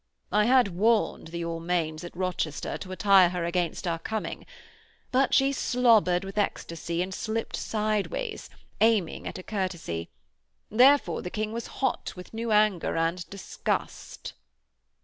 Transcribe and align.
'I 0.31 0.45
had 0.45 0.67
warned 0.69 1.27
the 1.27 1.45
Almains 1.45 2.03
at 2.03 2.17
Rochester 2.17 2.75
to 2.75 2.91
attire 2.91 3.29
her 3.29 3.45
against 3.45 3.85
our 3.85 3.99
coming. 3.99 4.47
But 5.11 5.31
she 5.31 5.51
slobbered 5.51 6.23
with 6.23 6.39
ecstasy 6.39 7.03
and 7.03 7.13
slipped 7.13 7.55
sideways, 7.55 8.49
aiming 8.81 9.27
at 9.27 9.37
a 9.37 9.43
courtesy. 9.43 10.09
Therefore 10.71 11.21
the 11.21 11.29
King 11.29 11.53
was 11.53 11.67
hot 11.83 12.13
with 12.15 12.33
new 12.33 12.51
anger 12.51 12.97
and 12.97 13.29
disgust.' 13.29 14.33